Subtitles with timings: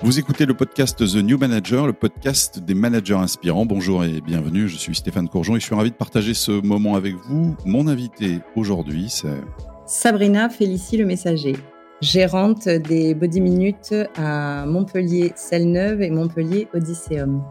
[0.00, 3.66] Vous écoutez le podcast The New Manager, le podcast des managers inspirants.
[3.66, 6.94] Bonjour et bienvenue, je suis Stéphane Courgeon et je suis ravi de partager ce moment
[6.94, 7.56] avec vous.
[7.64, 9.40] Mon invité aujourd'hui, c'est
[9.86, 11.56] Sabrina Félicie le Messager,
[12.00, 17.42] gérante des Body Minutes à Montpellier Selle-Neuve et Montpellier Odysseum.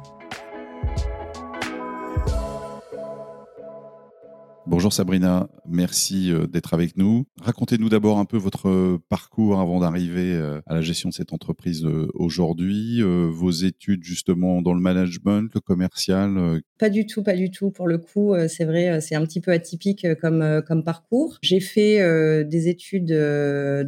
[4.70, 7.25] Bonjour Sabrina, merci euh, d'être avec nous.
[7.39, 11.31] Racontez-nous d'abord un peu votre euh, parcours avant d'arriver euh, à la gestion de cette
[11.31, 16.61] entreprise aujourd'hui, vos études justement dans le management, le commercial.
[16.80, 17.72] Pas du tout, pas du tout.
[17.72, 21.38] Pour le coup, c'est vrai, c'est un petit peu atypique comme, comme parcours.
[21.41, 23.13] J'ai fait des études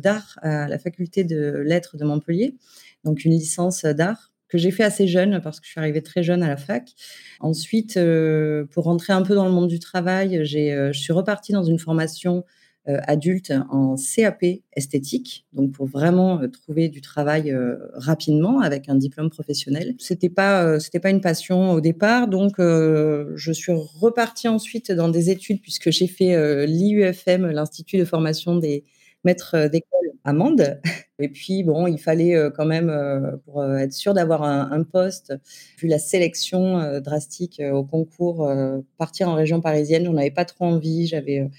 [0.02, 2.56] d'art à la faculté de lettres de Montpellier,
[3.04, 6.24] donc une licence d'art que j'ai fait assez jeune parce que je suis arrivée très
[6.24, 6.92] jeune à la fac.
[7.40, 11.14] Ensuite, euh, pour rentrer un peu dans le monde du travail, j'ai, euh, je suis
[11.14, 12.44] repartie dans une formation
[12.88, 14.44] euh, adulte en CAP
[14.74, 17.56] esthétique, donc pour vraiment trouver du travail
[17.94, 19.96] rapidement avec un diplôme professionnel.
[20.00, 25.30] C'était pas c'était pas une passion au départ, donc je suis repartie ensuite dans des
[25.30, 28.86] études puisque j'ai fait l'IUFM, l'Institut de formation des
[29.24, 30.80] maîtres d'école à Mende.
[31.20, 34.84] Et puis, bon, il fallait euh, quand même, euh, pour euh, être sûr d'avoir un,
[34.84, 35.34] poste,
[35.78, 38.52] vu la sélection drastique au concours,
[38.98, 41.06] partir en région parisienne, j'en avais pas trop envie.
[41.06, 41.50] J'avais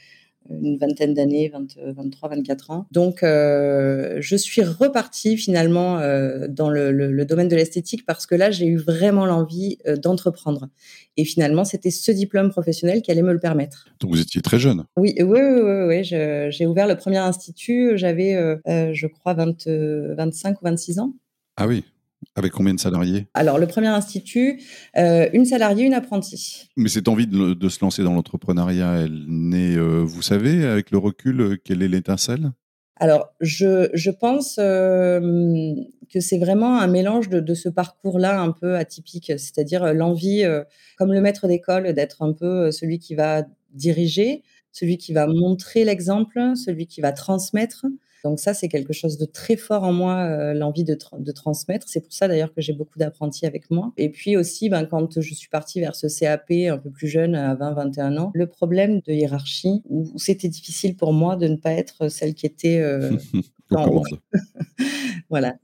[0.50, 1.52] une vingtaine d'années,
[1.84, 2.86] 23, 24 ans.
[2.90, 8.50] Donc, euh, je suis repartie finalement euh, dans le, domaine de l'esthétique parce que là,
[8.50, 10.68] j'ai eu vraiment l'envie euh, d'entreprendre.
[11.16, 13.86] Et finalement, c'était ce diplôme professionnel qui allait me le permettre.
[14.00, 15.86] Donc, vous étiez très jeune Oui, oui, oui.
[15.88, 18.34] oui, j'ai ouvert le premier institut, j'avais,
[18.66, 21.12] je crois, 20, 25 ou 26 ans.
[21.56, 21.84] Ah oui,
[22.36, 23.26] avec combien de salariés?
[23.34, 24.62] Alors, le premier institut,
[24.96, 26.68] euh, une salariée, une apprentie.
[26.76, 30.98] Mais cette envie de, se lancer dans l'entrepreneuriat, elle naît, euh, vous savez, avec le
[30.98, 32.52] recul, euh, quelle est l'étincelle?
[32.96, 39.94] Alors, je, pense que c'est vraiment un mélange de, ce parcours-là un peu atypique, c'est-à-dire
[39.94, 40.44] l'envie,
[40.98, 45.84] comme le maître d'école, d'être un peu celui qui va diriger, celui qui va montrer
[45.84, 47.86] l'exemple, celui qui va transmettre.
[48.24, 51.88] Donc ça, c'est quelque chose de très fort en moi, euh, l'envie de, de, transmettre.
[51.88, 53.92] C'est pour ça d'ailleurs que j'ai beaucoup d'apprentis avec moi.
[53.96, 57.34] Et puis aussi, ben, quand je suis partie vers ce CAP un peu plus jeune,
[57.34, 61.72] à 20-21 ans, le problème de hiérarchie, où c'était difficile pour moi de ne pas
[61.72, 63.16] être celle qui était euh,
[63.70, 64.02] en
[65.30, 65.56] voilà.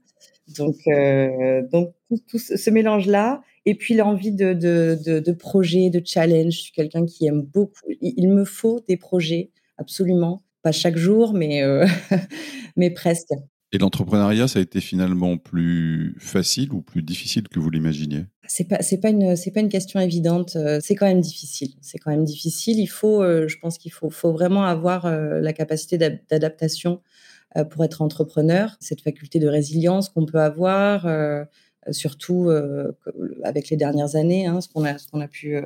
[0.57, 1.93] Donc, euh, donc
[2.27, 6.53] tout, ce mélange-là, et puis l'envie de, de, de, de, projet, de challenge.
[6.53, 7.81] Je suis quelqu'un qui aime beaucoup.
[8.01, 11.87] il me faut des projets, absolument pas chaque jour, mais, euh,
[12.75, 13.31] mais presque.
[13.71, 18.25] Et l'entrepreneuriat, ça a été finalement plus facile ou plus difficile que vous l'imaginiez?
[18.47, 20.57] C'est pas c'est pas une c'est pas une question évidente.
[20.57, 21.71] Euh, c'est quand même difficile.
[21.81, 22.79] C'est quand même difficile.
[22.79, 27.01] Il faut, euh, je pense qu'il faut faut vraiment avoir la capacité d'adaptation
[27.71, 28.75] pour être entrepreneur.
[28.81, 31.07] Cette faculté de résilience qu'on peut avoir
[31.91, 32.91] surtout euh,
[33.43, 35.63] avec les dernières années, hein, ce qu'on a, ce qu'on a pu euh,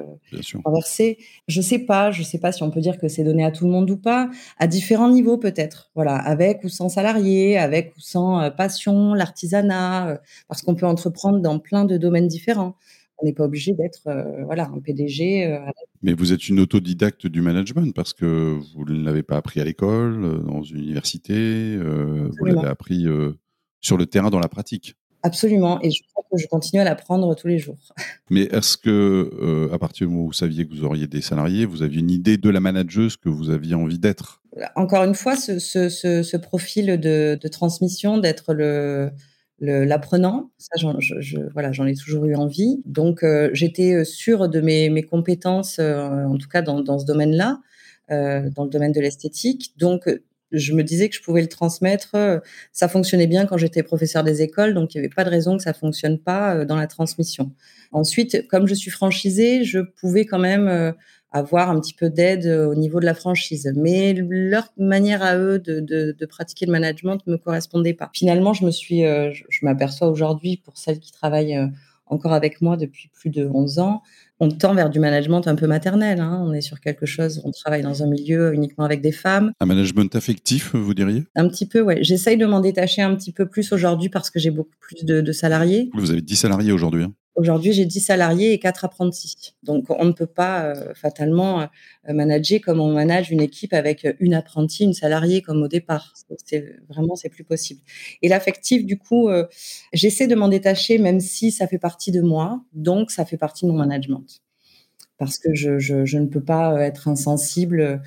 [0.64, 1.18] traverser.
[1.48, 3.66] Je sais pas, je sais pas si on peut dire que c'est donné à tout
[3.66, 5.92] le monde ou pas, à différents niveaux peut-être.
[5.96, 11.60] Voilà, avec ou sans salariés, avec ou sans passion, l'artisanat, parce qu'on peut entreprendre dans
[11.60, 12.76] plein de domaines différents.
[13.18, 14.02] On n'est pas obligé d'être
[14.46, 15.60] voilà un PDG.
[16.02, 19.64] Mais vous êtes une autodidacte du management parce que vous ne l'avez pas appris à
[19.64, 23.06] l'école, dans une université, vous l'avez appris
[23.82, 24.96] sur le terrain, dans la pratique.
[25.24, 27.78] Absolument, et je crois que je continue à l'apprendre tous les jours.
[28.30, 31.22] Mais est-ce que, euh, à partir du moment où vous saviez que vous auriez des
[31.22, 34.42] salariés, vous aviez une idée de la manageuse que vous aviez envie d'être?
[34.76, 39.12] Encore une fois, ce, ce, ce, profil de, de transmission, d'être le,
[39.60, 42.82] l'apprenant, ça, j'en, je, voilà, j'en ai toujours eu envie.
[42.86, 47.06] Donc, euh, j'étais sûre de mes, mes compétences, euh, en tout cas dans, dans ce
[47.06, 47.60] domaine-là,
[48.10, 49.74] dans le domaine de l'esthétique.
[49.78, 50.10] Donc,
[50.52, 52.10] je me disais que je pouvais le transmettre.
[52.16, 52.40] Euh,
[52.72, 55.58] ça fonctionnait bien quand j'étais professeur des écoles, donc il n'y avait pas de raison
[55.58, 57.52] que ça fonctionne pas euh, dans la transmission.
[57.92, 60.92] Ensuite, comme je suis franchisée, je pouvais quand même euh,
[61.32, 63.72] avoir un petit peu d'aide au niveau de la franchise.
[63.78, 68.10] Mais leur manière à eux de, pratiquer le management ne me correspondait pas.
[68.14, 71.58] Finalement, je me suis, je m'aperçois aujourd'hui, pour celles qui travaillent
[72.06, 74.02] encore avec moi depuis plus de 11 ans,
[74.42, 76.20] on tend vers du management un peu maternel.
[76.20, 76.44] Hein.
[76.44, 79.54] On est sur quelque chose, on travaille dans un milieu uniquement avec des femmes.
[79.60, 81.24] Un management affectif, vous diriez?
[81.36, 81.96] Un petit peu, oui.
[82.02, 85.32] J'essaye de m'en détacher un petit peu plus aujourd'hui parce que j'ai beaucoup plus de,
[85.32, 85.92] salariés.
[85.94, 87.14] Vous avez 10 salariés aujourd'hui hein?
[87.36, 89.56] Aujourd'hui, j'ai 10 salariés et 4 apprentis.
[89.64, 94.06] Donc, on ne peut pas euh, fatalement euh, manager comme on manage une équipe avec
[94.20, 96.14] une apprentie, une salariée comme au départ.
[96.44, 97.80] C'est vraiment, c'est plus possible.
[98.22, 99.46] Et l'affectif, du coup, euh,
[99.94, 102.66] j'essaie de m'en détacher, même si ça fait partie de moi.
[102.74, 104.42] Donc, ça fait partie de mon management.
[105.18, 108.02] Parce que je, je, je ne peux pas être insensible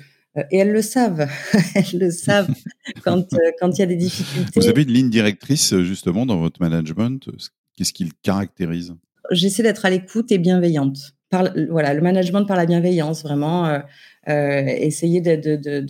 [0.51, 1.27] et elles le savent,
[1.75, 2.53] elles le savent
[3.03, 3.25] quand
[3.59, 4.59] quand il y a des difficultés.
[4.59, 7.29] Vous avez une ligne directrice justement dans votre management.
[7.75, 8.93] Qu'est-ce qui le caractérise?
[9.31, 11.13] J'essaie d'être à l'écoute et bienveillante.
[11.29, 13.65] Par, voilà, le management par la bienveillance, vraiment.
[13.67, 13.79] Euh,
[14.27, 15.81] euh, essayer de, de, de,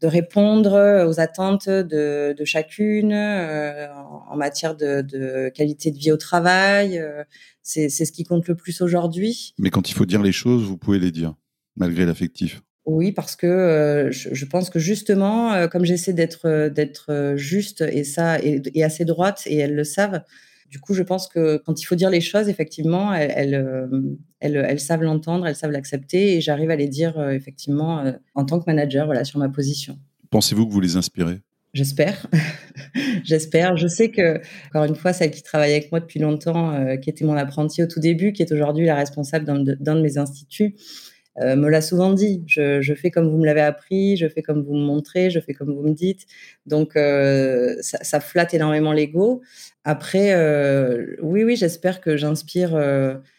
[0.00, 3.86] de, répondre aux attentes de, chacune euh,
[4.28, 7.00] en, matière de, qualité de vie au travail.
[7.62, 9.54] c'est ce qui compte le plus aujourd'hui.
[9.58, 11.34] Mais quand il faut dire les choses, vous pouvez les dire,
[11.76, 12.60] malgré l'affectif.
[12.86, 18.40] Oui, parce que je, je, pense que justement, comme j'essaie d'être d'être juste et ça
[18.40, 20.22] et, et, assez droite et elles le savent,
[20.70, 23.54] du coup, je pense que quand il faut dire les choses, effectivement, elles,
[24.40, 28.12] elles, elles, savent l'entendre, elles savent l'accepter, et j'arrive à les dire euh, effectivement euh,
[28.34, 29.98] en tant que manager, voilà, sur ma position.
[30.30, 31.40] Pensez-vous que vous les inspirez?
[31.72, 32.26] J'espère.
[33.24, 33.76] J'espère.
[33.76, 37.10] Je sais que, encore une fois, celle qui travaille avec moi depuis longtemps, euh, qui
[37.10, 40.16] était mon apprenti au tout début, qui est aujourd'hui la responsable d'un de, de, mes
[40.16, 40.74] instituts,
[41.40, 42.42] euh, me l'a souvent dit.
[42.46, 45.54] Je, fais comme vous me l'avez appris, je fais comme vous me montrez, je fais
[45.54, 46.26] comme vous me dites.
[46.66, 49.42] Donc, euh, ça, ça, flatte énormément l'ego.
[49.84, 52.76] Après, euh, oui, oui, j'espère que j'inspire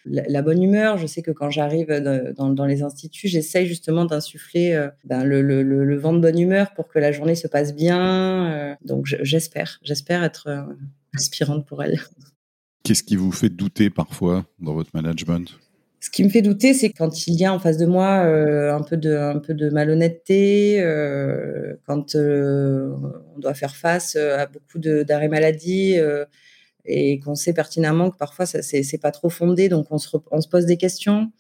[0.06, 0.98] la, bonne humeur.
[0.98, 6.14] Je sais que quand j'arrive dans, les instituts, j'essaye justement d'insuffler ben, le, le, vent
[6.14, 8.78] de bonne humeur pour que la journée se passe bien.
[8.86, 10.48] donc, j'espère, j'espère être
[11.14, 12.00] inspirante pour elle.
[12.84, 15.60] Qu'est-ce qui vous fait douter parfois dans votre management?
[16.00, 18.76] Ce qui me fait douter, c'est quand il y a en face de moi euh,
[18.76, 22.94] un peu de, malhonnêteté, euh, quand euh,
[23.36, 25.98] on doit faire face à beaucoup d'arrêts maladie
[26.86, 30.66] et qu'on sait pertinemment que parfois ça c'est pas trop fondé, donc on se, pose
[30.66, 31.32] des questions.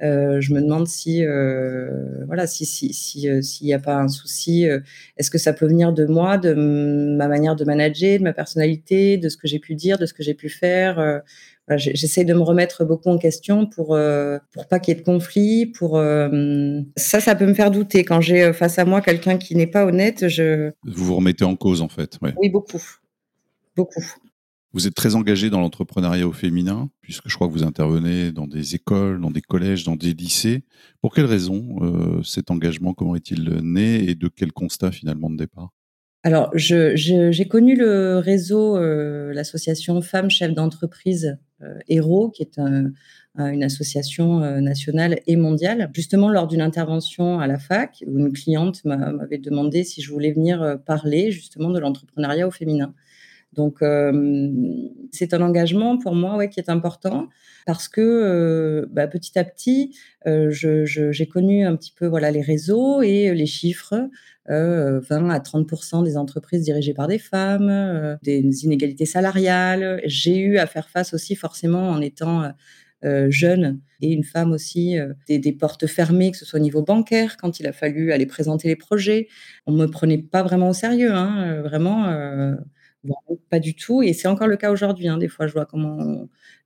[0.00, 1.24] je me demande si
[2.26, 4.64] voilà si s'il n'y a pas un souci,
[5.16, 9.18] est-ce que ça peut venir de moi, de ma manière de manager, de ma personnalité,
[9.18, 11.22] de ce que j'ai pu dire, de ce que j'ai pu faire
[11.76, 15.04] J'essaie de me remettre beaucoup en question pour euh, pour pas qu'il y ait de
[15.04, 15.66] conflit.
[15.66, 19.38] Pour euh, ça, ça peut me faire douter quand j'ai euh, face à moi quelqu'un
[19.38, 20.28] qui n'est pas honnête.
[20.28, 22.18] Je vous vous remettez en cause en fait.
[22.22, 22.82] Oui, beaucoup,
[23.76, 24.04] beaucoup.
[24.72, 28.46] Vous êtes très engagé dans l'entrepreneuriat au féminin, puisque je crois que vous intervenez dans
[28.46, 30.62] des écoles, dans des collèges, dans des lycées.
[31.00, 35.70] Pour quelles raisons cet engagement Comment est-il né et de quel constat finalement de départ?
[36.22, 38.78] Alors, j'ai connu le réseau,
[39.32, 41.38] l'association Femmes Chefs d'entreprise
[41.88, 45.90] Héros, qui est une association nationale et mondiale.
[45.94, 50.32] Justement, lors d'une intervention à la fac, où une cliente m'avait demandé si je voulais
[50.32, 52.94] venir parler justement de l'entrepreneuriat au féminin.
[53.52, 53.78] Donc,
[55.10, 57.28] c'est un engagement pour moi ouais, qui est important
[57.66, 63.34] parce que bah, petit à petit, j'ai connu un petit peu voilà, les réseaux et
[63.34, 64.08] les chiffres.
[64.48, 70.00] 20 à 30% des entreprises dirigées par des femmes, des inégalités salariales.
[70.06, 72.52] J'ai eu à faire face aussi forcément en étant
[73.28, 74.96] jeune et une femme aussi,
[75.28, 78.68] des, portes fermées, que ce soit au niveau bancaire, quand il a fallu aller présenter
[78.68, 79.28] les projets.
[79.66, 82.06] On me prenait pas vraiment au sérieux, hein, vraiment
[83.48, 84.02] pas du tout.
[84.02, 85.08] Et c'est encore le cas aujourd'hui.
[85.08, 85.18] Hein.
[85.18, 85.66] Des fois, je vois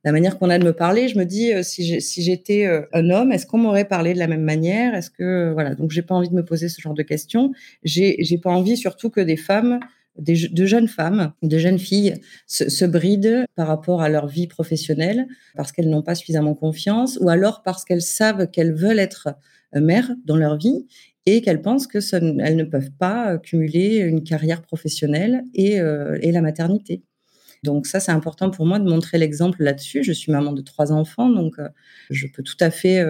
[0.03, 1.07] la manière qu'on a de me parler.
[1.07, 4.27] Je me dis, euh, si j'étais euh, un homme, est-ce qu'on m'aurait parlé de la
[4.27, 4.95] même manière?
[4.95, 7.51] Est-ce que voilà Donc, j'ai pas envie de me poser ce genre de questions.
[7.83, 9.79] J'ai pas envie surtout que des femmes
[10.17, 12.15] des, de jeunes femmes, de jeunes filles
[12.47, 17.29] se, brident par rapport à leur vie professionnelle parce qu'elles n'ont pas suffisamment confiance ou
[17.29, 19.29] alors parce qu'elles savent qu'elles veulent être
[19.75, 20.87] euh, mères dans leur vie
[21.25, 21.99] et qu'elles pensent que
[22.41, 27.01] elles ne peuvent pas euh, cumuler une carrière professionnelle et, euh, et la maternité.
[27.63, 30.03] Donc ça, c'est important pour moi de montrer l'exemple là-dessus.
[30.03, 31.67] Je suis maman de trois enfants, donc euh,
[32.11, 33.03] je peux tout à fait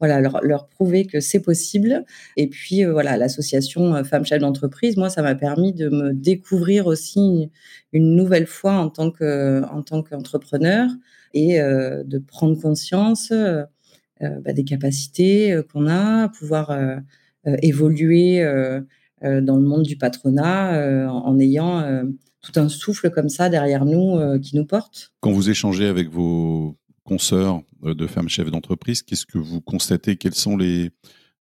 [0.00, 2.04] voilà, leur, prouver que c'est possible.
[2.36, 7.52] Et puis voilà, l'association Femmes Chefs d'entreprise, moi, ça m'a permis de me découvrir aussi
[7.92, 10.90] une nouvelle fois en tant que en qu'entrepreneur
[11.32, 13.32] et de prendre conscience
[14.20, 16.76] bah, des capacités qu'on a, pouvoir
[17.62, 18.80] évoluer euh,
[19.22, 22.04] euh, dans le monde du patronat en, ayant
[22.40, 25.12] tout un souffle comme ça derrière nous qui nous porte.
[25.20, 30.16] Quand vous échangez avec vos consoeurs de femmes chefs d'entreprise, qu'est-ce que vous constatez?
[30.16, 30.90] Quelles sont les,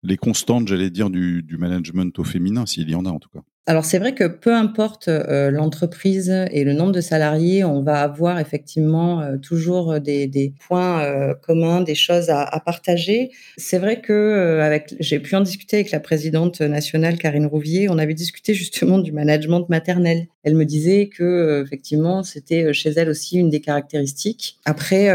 [0.03, 3.41] les constantes, j'allais dire, du, management au féminin, s'il y en a en tout cas
[3.65, 8.01] alors c'est vrai que peu importe euh, l'entreprise et le nombre de salariés, on va
[8.01, 13.31] avoir effectivement euh, toujours des, points euh, communs, des choses à, partager.
[13.55, 14.69] C'est vrai que
[14.99, 17.87] j'ai pu en discuter avec la présidente nationale Karine Rouvier.
[17.87, 20.27] On avait discuté justement du management maternel.
[20.43, 24.59] Elle me disait que effectivement c'était chez elle aussi une des caractéristiques.
[24.65, 25.07] Après.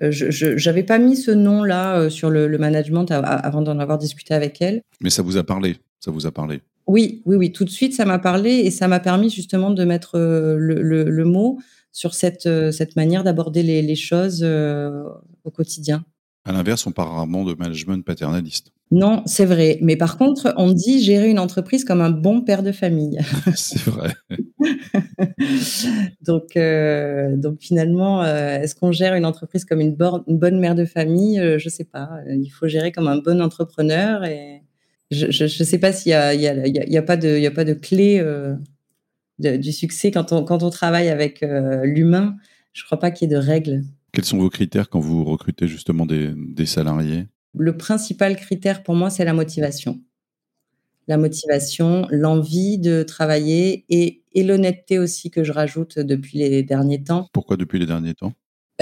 [0.00, 4.60] Je n'avais pas mis ce nom-là sur le, le management avant d'en avoir discuté avec
[4.60, 4.82] elle.
[5.00, 6.60] Mais ça vous a parlé, ça vous a parlé.
[6.86, 9.84] Oui, oui, oui, tout de suite, ça m'a parlé et ça m'a permis justement de
[9.84, 11.58] mettre euh, le, mot
[11.90, 15.02] sur cette, euh, cette manière d'aborder les, choses euh,
[15.44, 16.04] au quotidien.
[16.46, 18.70] À l'inverse, on parle rarement de management paternaliste.
[18.92, 19.78] Non, c'est vrai.
[19.82, 23.18] Mais par contre, on dit gérer une entreprise comme un bon père de famille.
[23.56, 24.12] c'est vrai.
[26.22, 29.96] donc, euh, donc finalement, euh, est-ce qu'on gère une entreprise comme une,
[30.28, 31.40] une bonne mère de famille?
[31.40, 32.10] Euh, Je ne sais pas.
[32.28, 34.24] Il faut gérer comme un bon entrepreneur.
[34.24, 34.62] Et
[35.10, 37.50] je ne sais pas s'il n'y a, y a, y a, pas de, y a
[37.50, 38.24] pas de clé
[39.40, 41.44] du succès quand on, quand on travaille avec
[41.82, 42.36] l'humain.
[42.72, 43.82] Je ne crois pas qu'il y ait de règles.
[44.16, 47.26] Quels sont vos critères quand vous recrutez justement des, des salariés?
[47.52, 50.00] Le principal critère pour moi, c'est la motivation.
[51.06, 57.04] La motivation, l'envie de travailler et, et l'honnêteté aussi que je rajoute depuis les derniers
[57.04, 57.28] temps.
[57.34, 58.32] Pourquoi depuis les derniers temps?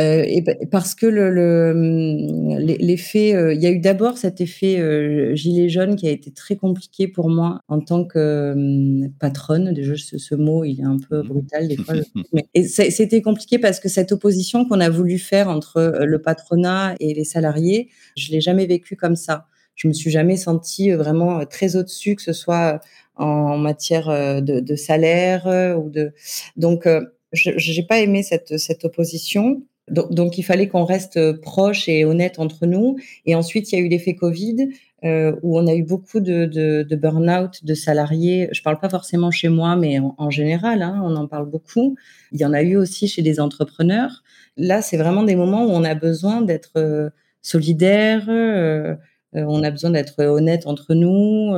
[0.00, 4.80] Euh, et parce que le, hum, l'effet, euh, il y a eu d'abord cet effet
[4.80, 9.72] euh, gilet jaune qui a été très compliqué pour moi en tant que hum, patronne.
[9.72, 11.94] Déjà, ce, ce, mot, il est un peu brutal des fois.
[12.64, 17.24] c'était compliqué parce que cette opposition qu'on a voulu faire entre le patronat et les
[17.24, 19.46] salariés, je l'ai jamais vécu comme ça.
[19.76, 22.80] Je me suis jamais sentie vraiment très au-dessus, que ce soit
[23.16, 24.08] en matière
[24.42, 26.12] de, de salaire ou de.
[26.56, 26.88] Donc,
[27.32, 29.62] je n'ai pas aimé cette, cette opposition.
[29.90, 32.96] Donc, il fallait qu'on reste euh, proche et honnête entre nous.
[33.26, 34.68] Et ensuite, il y a eu l'effet Covid,
[35.04, 38.48] euh, où on a eu beaucoup de, de, de burn-out de salariés.
[38.52, 41.94] Je ne parle pas forcément chez moi, mais en, général, hein, on en parle beaucoup.
[42.32, 44.22] Il y en a eu aussi chez des entrepreneurs.
[44.56, 47.10] Là, c'est vraiment des moments où on a besoin d'être euh,
[47.42, 48.96] solidaire, euh,
[49.34, 51.54] on a besoin d'être honnête entre nous.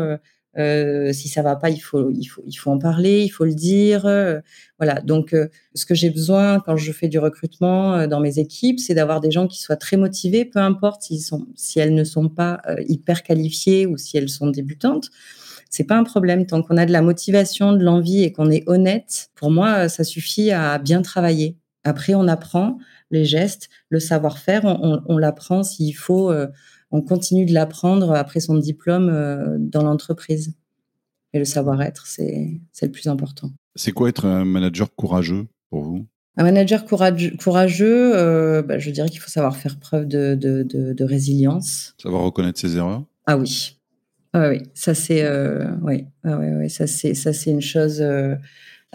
[0.59, 3.45] Euh, si ça va pas, il faut, il faut, il faut en parler, il faut
[3.45, 4.07] le dire.
[4.07, 4.41] Euh,
[4.79, 5.01] voilà.
[5.01, 8.95] Donc, euh, ce que j'ai besoin quand je fais du recrutement dans mes équipes, c'est
[8.95, 12.29] d'avoir des gens qui soient très motivés, peu importe s'ils sont, si elles ne sont
[12.29, 15.11] pas hyper qualifiées ou si elles sont débutantes.
[15.69, 18.63] C'est pas un problème tant qu'on a de la motivation, de l'envie et qu'on est
[18.67, 19.29] honnête.
[19.35, 21.57] Pour moi, ça suffit à bien travailler.
[21.85, 22.79] Après, on apprend
[23.11, 26.33] les gestes, le savoir-faire, on, l'apprend s'il faut
[26.91, 30.55] on continue de l'apprendre après son diplôme euh, dans l'entreprise.
[31.33, 33.51] Et le savoir-être, c'est le plus important.
[33.75, 36.07] C'est quoi être un manager courageux pour vous?
[36.39, 41.05] Un manager courageux, courageux euh, bah, je dirais qu'il faut savoir faire preuve de, de,
[41.05, 41.95] résilience.
[42.01, 43.05] Savoir reconnaître ses erreurs?
[43.27, 43.79] Ah oui.
[44.33, 46.05] Ah oui, ça c'est euh, oui.
[46.25, 48.03] Ah oui, ça c'est ça c'est une chose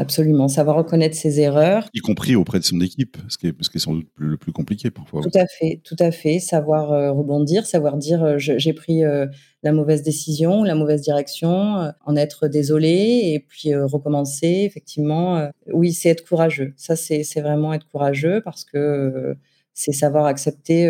[0.01, 1.87] Absolument, savoir reconnaître ses erreurs.
[1.93, 4.35] Y compris auprès de son équipe, ce qui est, ce qui est sans doute le
[4.35, 5.21] plus compliqué parfois.
[5.21, 6.39] Tout à fait, tout à fait.
[6.39, 9.27] Savoir euh, rebondir, savoir dire euh, j'ai pris euh,
[9.61, 12.89] la mauvaise décision, la mauvaise direction, en être désolé
[13.25, 14.63] et puis recommencer.
[14.65, 16.73] Effectivement, oui, c'est être courageux.
[16.77, 19.37] Ça, c'est vraiment être courageux parce que
[19.75, 20.89] c'est savoir accepter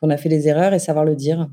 [0.00, 1.50] qu'on a fait des erreurs et savoir le dire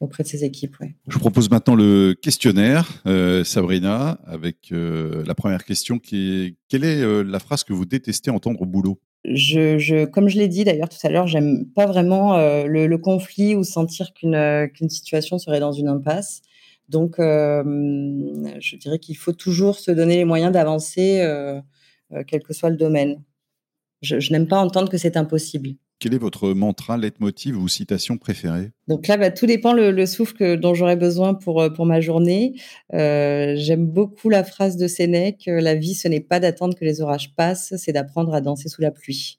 [0.00, 0.76] auprès de ses équipes.
[1.08, 6.56] Je vous propose maintenant le questionnaire, euh, Sabrina, avec euh, la première question qui est
[6.68, 9.00] quelle est euh, la phrase que vous détestez entendre au boulot?
[9.24, 12.98] Je, je, comme je l'ai dit d'ailleurs tout à l'heure, j'aime pas vraiment le, le,
[12.98, 16.42] conflit ou sentir qu'une situation serait dans une impasse.
[16.88, 21.26] Donc, je dirais qu'il faut toujours se donner les moyens d'avancer,
[22.28, 23.20] quel que soit le domaine.
[24.00, 25.70] Je, je n'aime pas entendre que c'est impossible.
[25.98, 28.72] Quel est votre mantra, leitmotiv ou citation préférée?
[28.86, 32.54] Donc là, bah, tout dépend le, souffle dont j'aurai besoin pour, euh, pour ma journée.
[32.92, 37.00] Euh, j'aime beaucoup la phrase de Sénèque La vie, ce n'est pas d'attendre que les
[37.00, 39.38] orages passent, c'est d'apprendre à danser sous la pluie.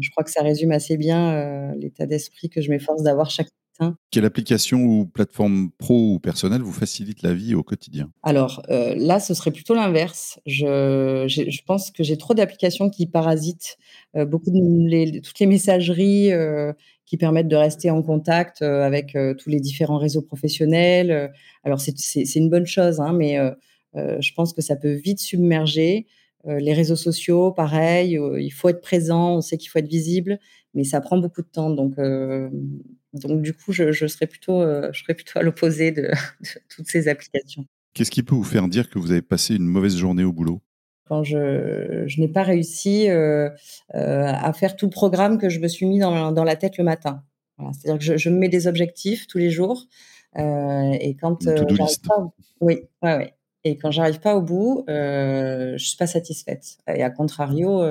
[0.00, 3.48] Je crois que ça résume assez bien euh, l'état d'esprit que je m'efforce d'avoir chaque
[4.10, 8.10] quelle application ou plateforme pro ou personnelle vous facilite la vie au quotidien?
[8.22, 10.40] Alors euh, là, ce serait plutôt l'inverse.
[10.46, 13.78] Je, je, pense que j'ai trop d'applications qui parasitent
[14.16, 16.72] euh, beaucoup de les, toutes les messageries euh,
[17.06, 21.32] qui permettent de rester en contact avec tous les différents réseaux professionnels.
[21.64, 23.36] Alors c'est une bonne chose, hein, mais
[23.96, 26.06] je pense que ça peut vite submerger.
[26.44, 30.38] Les réseaux sociaux, pareil, il faut être présent, on sait qu'il faut être visible,
[30.74, 31.70] mais ça prend beaucoup de temps.
[31.70, 31.96] Donc
[33.12, 36.10] donc du coup, je, serais plutôt, euh, je serais plutôt à l'opposé de,
[36.68, 37.66] toutes ces applications.
[37.94, 40.60] Qu'est-ce qui peut vous faire dire que vous avez passé une mauvaise journée au boulot?
[41.06, 43.50] Quand je, n'ai pas réussi euh,
[43.96, 46.78] euh, à faire tout le programme que je me suis mis dans, dans la tête
[46.78, 47.24] le matin.
[47.72, 49.86] C'est-à-dire que je, me mets des objectifs tous les jours
[50.36, 56.78] et quand pas, oui, ouais, Et quand j'arrive pas au bout, je suis pas satisfaite.
[56.88, 57.82] Et à contrario,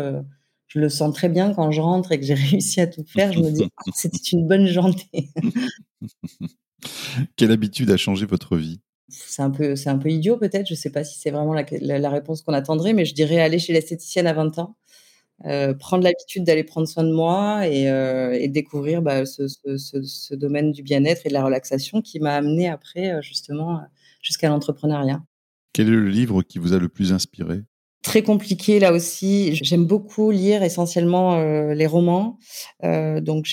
[0.69, 3.33] je le sens très bien quand je rentre et que j'ai réussi à tout faire.
[3.33, 5.09] Je me dis, ah, c'était une bonne journée.
[7.35, 8.79] Quelle habitude a changé votre vie?
[9.09, 10.67] C'est un peu, c'est un peu idiot peut-être.
[10.67, 13.57] Je ne sais pas si c'est vraiment la, réponse qu'on attendrait, mais je dirais aller
[13.57, 14.75] chez l'esthéticienne à 20 ans,
[15.45, 20.83] euh, prendre l'habitude d'aller prendre soin de moi et, euh, découvrir bah, ce, domaine du
[20.83, 23.81] bien-être et de la relaxation qui m'a amené après euh, justement
[24.21, 25.23] jusqu'à l'entrepreneuriat.
[25.73, 27.61] Quel est le livre qui vous a le plus inspiré?
[28.01, 29.55] Très compliqué là aussi.
[29.55, 32.39] J'aime beaucoup lire essentiellement euh, les romans.
[32.83, 33.45] Euh, donc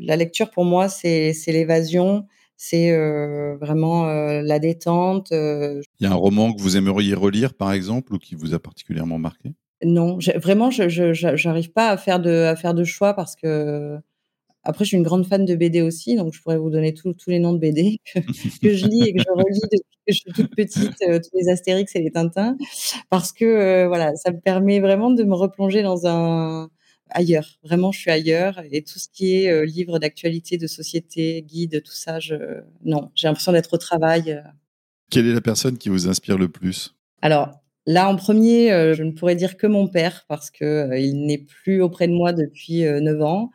[0.00, 5.28] la lecture pour moi, c'est, l'évasion, c'est euh, vraiment la détente.
[5.30, 8.58] Il y a un roman que vous aimeriez relire par exemple ou qui vous a
[8.58, 9.54] particulièrement marqué?
[9.82, 13.98] Non, vraiment, je, j'arrive pas à faire de, à faire de choix parce que
[14.62, 17.14] après, je suis une grande fan de BD aussi, donc je pourrais vous donner tous
[17.28, 18.20] les noms de BD que,
[18.62, 21.38] que, je lis et que je relis depuis que je suis toute petite, euh, tous
[21.38, 22.56] les Astérix et les Tintins,
[23.08, 26.68] parce que euh, voilà, ça me permet vraiment de me replonger dans un
[27.10, 27.58] ailleurs.
[27.64, 31.82] Vraiment, je suis ailleurs et tout ce qui est euh, livre d'actualité, de société, guide,
[31.82, 32.34] tout ça, je
[32.84, 34.32] non, j'ai l'impression d'être au travail.
[34.32, 34.42] Euh.
[35.10, 36.94] Quelle est la personne qui vous inspire le plus?
[37.22, 40.98] Alors, Là, en premier, euh, je ne pourrais dire que mon père parce que euh,
[40.98, 43.50] il n'est plus auprès de moi depuis euh, 9 ans.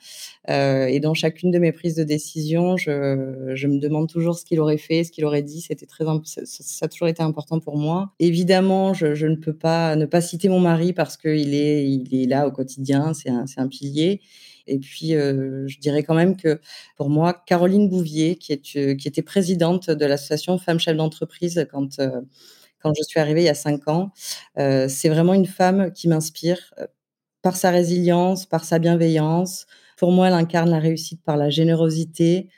[0.50, 2.92] Euh, et dans chacune de mes prises de décision, je,
[3.68, 5.62] me demande toujours ce qu'il aurait fait, ce qu'il aurait dit.
[5.62, 8.14] C'était très, ça, a toujours été important pour moi.
[8.20, 12.26] Évidemment, je, ne peux pas ne pas citer mon mari parce qu'il est, il est
[12.26, 13.14] là au quotidien.
[13.14, 14.22] C'est un, un pilier.
[14.68, 16.60] Et puis, je dirais quand même que
[16.98, 22.00] pour moi, Caroline Bouvier, qui était présidente de l'association Femmes Chefs d'entreprise quand
[22.82, 24.12] quand je suis arrivée il y a cinq ans.
[24.60, 26.88] Euh, c'est vraiment une femme qui m'inspire euh,
[27.42, 29.68] par sa résilience, par sa bienveillance.
[29.98, 32.50] Pour moi, elle incarne la réussite par la générosité.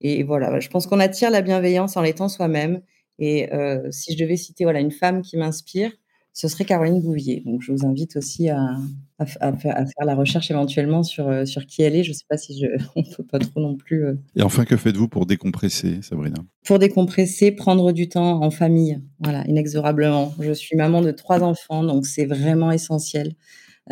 [0.00, 2.82] Et voilà, je pense qu'on attire la bienveillance en l'étant soi-même.
[3.18, 5.92] Et euh, si je devais citer voilà une femme qui m'inspire,
[6.34, 7.42] ce serait Caroline Bouvier.
[7.46, 8.76] Donc, je vous invite aussi à,
[9.20, 12.02] à, à, faire, à, faire, la recherche éventuellement sur, euh, sur qui elle est.
[12.02, 14.04] Je ne sais pas si je, on peut pas trop non plus.
[14.04, 14.14] Euh...
[14.34, 16.42] Et enfin, que faites-vous pour décompresser, Sabrina?
[16.64, 20.34] Pour décompresser, prendre du temps en famille, voilà, inexorablement.
[20.40, 23.34] Je suis maman de trois enfants, donc c'est vraiment essentiel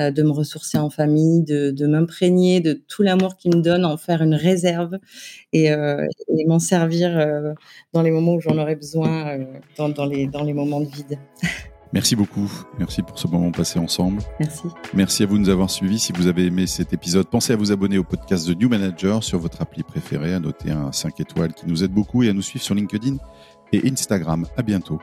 [0.01, 3.85] euh, de me ressourcer en famille, de, de m'imprégner de tout l'amour qu'ils me donnent,
[3.85, 4.99] en faire une réserve
[5.53, 6.05] et, euh,
[6.37, 7.55] et m'en servir
[7.93, 9.39] dans les moments où j'en aurais besoin,
[9.77, 11.21] dans, dans, les, dans les moments de vide.
[11.93, 12.51] Merci beaucoup.
[12.79, 14.23] Merci pour ce moment passé ensemble.
[14.41, 14.63] Merci.
[14.95, 15.99] Merci à vous de nous avoir suivis.
[15.99, 19.23] Si vous avez aimé cet épisode, pensez à vous abonner au podcast de New Manager
[19.23, 22.33] sur votre appli préférée, à noter un 5 étoiles qui nous aide beaucoup et à
[22.33, 23.17] nous suivre sur LinkedIn
[23.73, 24.47] et Instagram.
[24.57, 25.01] À bientôt.